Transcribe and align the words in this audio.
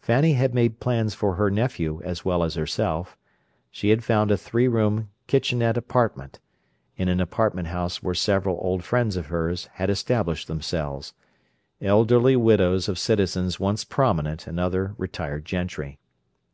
Fanny 0.00 0.32
had 0.32 0.54
made 0.54 0.80
plans 0.80 1.12
for 1.12 1.34
her 1.34 1.50
nephew 1.50 2.00
as 2.02 2.24
well 2.24 2.42
as 2.42 2.54
herself; 2.54 3.14
she 3.70 3.90
had 3.90 4.02
found 4.02 4.30
a 4.30 4.36
three 4.38 4.66
room 4.66 5.10
"kitchenette 5.26 5.76
apartment" 5.76 6.40
in 6.96 7.10
an 7.10 7.20
apartment 7.20 7.68
house 7.68 8.02
where 8.02 8.14
several 8.14 8.56
old 8.62 8.82
friends 8.82 9.18
of 9.18 9.26
hers 9.26 9.66
had 9.74 9.90
established 9.90 10.48
themselves—elderly 10.48 12.36
widows 12.36 12.88
of 12.88 12.98
citizens 12.98 13.60
once 13.60 13.84
"prominent" 13.84 14.46
and 14.46 14.58
other 14.58 14.94
retired 14.96 15.44
gentry. 15.44 15.98